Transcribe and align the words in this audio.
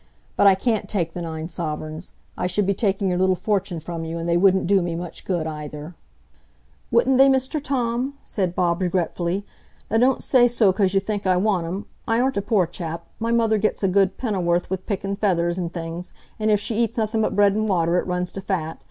But 0.35 0.47
I 0.47 0.55
can't 0.55 0.89
take 0.89 1.13
the 1.13 1.21
nine 1.21 1.47
sovereigns; 1.47 2.13
I 2.35 2.47
should 2.47 2.65
be 2.65 2.73
taking 2.73 3.07
your 3.09 3.19
little 3.19 3.35
fortune 3.35 3.79
from 3.79 4.03
you, 4.03 4.17
and 4.17 4.27
they 4.27 4.35
wouldn't 4.35 4.65
do 4.65 4.81
me 4.81 4.95
much 4.95 5.25
good 5.25 5.45
either." 5.45 5.93
"Wouldn't 6.89 7.19
they, 7.19 7.27
Mr 7.27 7.63
Tom?" 7.63 8.15
said 8.25 8.55
Bob, 8.55 8.81
regretfully. 8.81 9.45
"Now 9.91 9.97
don't 9.97 10.23
say 10.23 10.47
so 10.47 10.73
'cause 10.73 10.95
you 10.95 10.99
think 10.99 11.27
I 11.27 11.37
want 11.37 11.67
'em. 11.67 11.85
I 12.07 12.19
aren't 12.19 12.35
a 12.37 12.41
poor 12.41 12.65
chap. 12.65 13.05
My 13.19 13.31
mother 13.31 13.59
gets 13.59 13.83
a 13.83 13.87
good 13.87 14.17
penn'orth 14.17 14.71
wi' 14.71 14.77
picking 14.77 15.17
feathers 15.17 15.59
an' 15.59 15.69
things; 15.69 16.13
an' 16.39 16.49
if 16.49 16.59
she 16.59 16.77
eats 16.77 16.97
nothin' 16.97 17.21
but 17.21 17.35
bread 17.35 17.53
an' 17.55 17.67
water, 17.67 17.99
it 17.99 18.07
runs 18.07 18.31
to 18.31 18.41
fat. 18.41 18.79